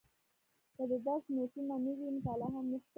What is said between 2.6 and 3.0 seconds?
نشته.